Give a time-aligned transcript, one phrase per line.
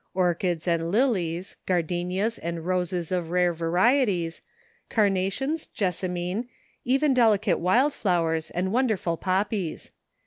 [0.15, 4.41] Orchids and lilies, gardenias and roses of rare varieties,
[4.89, 6.49] cama tions, jessamine,
[6.83, 9.91] even delicate wild flowers and won derful poppies.